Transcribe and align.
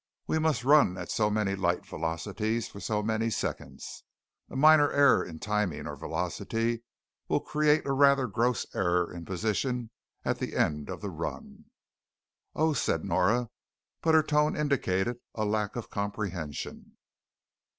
We 0.25 0.39
must 0.39 0.63
run 0.63 0.97
at 0.97 1.11
so 1.11 1.29
many 1.29 1.53
light 1.55 1.85
velocities 1.85 2.67
for 2.67 2.79
so 2.79 3.03
many 3.03 3.29
seconds. 3.29 4.03
A 4.49 4.55
minor 4.55 4.89
error 4.91 5.23
in 5.23 5.37
timing 5.37 5.85
or 5.85 5.95
velocity 5.95 6.81
will 7.27 7.39
create 7.39 7.85
a 7.85 7.91
rather 7.91 8.25
gross 8.25 8.65
error 8.73 9.13
in 9.13 9.25
position 9.25 9.91
at 10.25 10.39
the 10.39 10.55
end 10.57 10.89
of 10.89 11.01
the 11.01 11.11
run." 11.11 11.65
"Oh," 12.55 12.73
said 12.73 13.05
Nora, 13.05 13.51
but 14.01 14.15
her 14.15 14.23
tone 14.23 14.55
indicated 14.57 15.19
a 15.35 15.45
lack 15.45 15.75
of 15.75 15.91
comprehension. 15.91 16.97